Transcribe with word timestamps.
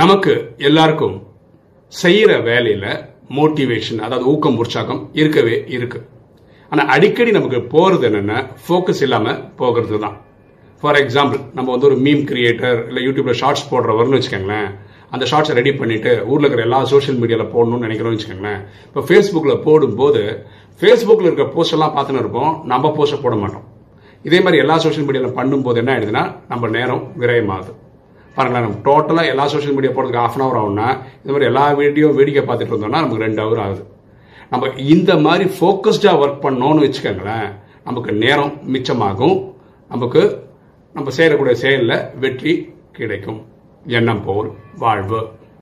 நமக்கு 0.00 0.32
எல்லாருக்கும் 0.68 1.14
செய்யற 1.92 2.32
வேலையில 2.48 2.86
மோட்டிவேஷன் 3.36 4.00
அதாவது 4.06 4.24
ஊக்கம் 4.32 4.58
உற்சாகம் 4.62 5.00
இருக்கவே 5.20 5.54
இருக்கு. 5.76 5.98
ஆனா 6.72 6.82
அடிக்கடி 6.94 7.30
நமக்கு 7.36 7.58
போறது 7.74 8.04
என்னன்னா 8.08 8.38
ஃபோக்கஸ் 8.64 9.00
இல்லாம 9.06 9.34
போகிறது 9.60 9.98
தான். 10.02 10.16
ஃபார் 10.82 10.98
எக்ஸாம்பிள் 11.02 11.40
நம்ம 11.58 11.68
வந்து 11.74 11.88
ஒரு 11.90 11.96
மீம் 12.06 12.22
கிரியேட்டர் 12.30 12.80
இல்லை 12.88 13.04
யூடியூப்ல 13.06 13.36
ஷார்ட்ஸ் 13.40 13.64
போடுறவர்னு 13.70 14.18
வச்சுக்கோங்களேன். 14.18 14.68
அந்த 15.14 15.24
ஷார்ட்ஸை 15.30 15.56
ரெடி 15.60 15.72
பண்ணிட்டு 15.80 16.12
ஊர்ல 16.32 16.44
இருக்கிற 16.46 16.66
எல்லா 16.68 16.80
சோஷியல் 16.92 17.18
மீடியாவில் 17.22 17.52
போடணும்னு 17.54 17.86
நினைக்கிறோம்னு 17.86 18.18
வச்சுக்கோங்களேன். 18.18 18.60
இப்போ 18.88 19.04
ஃபேஸ்புக்கில் 19.08 19.64
போடும்போது 19.68 20.24
ஃபேஸ்புக்கில் 20.82 21.28
இருக்கிற 21.30 21.48
போஸ்ட் 21.56 21.76
எல்லாம் 21.78 21.96
பார்த்துன்னு 21.96 22.24
இருப்போம். 22.24 22.52
நம்ம 22.74 22.92
போஸ்ட்டை 22.98 23.22
போட 23.24 23.36
மாட்டோம். 23.44 23.66
இதே 24.28 24.40
மாதிரி 24.44 24.62
எல்லா 24.66 24.78
சோஷியல் 24.86 25.08
மீடியாவில் 25.08 25.36
பண்ணும்போது 25.40 25.82
என்ன 25.84 25.92
ஆயிடுதுன்னா 25.96 26.26
நம்ம 26.52 26.68
நேரம் 26.78 27.04
விரயமாகுது. 27.24 27.72
பாருங்களேன் 28.36 28.66
நம்ம 28.66 28.80
டோட்டலாக 28.86 29.32
எல்லா 29.32 29.46
சோஷியல் 29.46 29.74
மீடியா 29.74 29.92
போகிறதுக்கு 29.92 30.22
ஆஃப் 30.24 30.38
அன் 30.38 30.46
ஹவர் 30.46 30.60
ஆகும்னா 30.62 30.88
இந்த 31.18 31.30
மாதிரி 31.32 31.44
எல்லா 31.44 31.70
வீடியோ 31.82 32.06
வேடிக்கை 32.06 32.42
பார்த்துட்டு 32.44 32.72
இருந்தோம்னா 32.72 32.88
நமக்கு 32.88 33.24
ரெண்டு 33.26 33.42
ஹவர் 33.42 33.62
ஆகுது. 33.64 33.82
நம்ம 34.50 34.68
இந்த 34.94 35.12
மாதிரி 35.26 35.50
ஃபோக்கஸ்டாக 35.58 36.20
ஒர்க் 36.24 36.44
பண்ணோன்னு 36.46 36.84
வச்சுக்கோங்களேன் 36.86 37.48
நமக்கு 37.84 38.12
நேரம் 38.12 38.52
மிச்சமாகும். 38.74 39.38
நமக்கு 39.88 40.22
நம்ம 40.92 41.10
செய்யக்கூடிய 41.10 41.56
செயலில் 41.56 42.04
வெற்றி 42.20 42.52
கிடைக்கும். 42.92 43.40
எண்ணம் 43.86 44.24
போல் 44.24 44.50
வாழ்வு. 44.78 45.20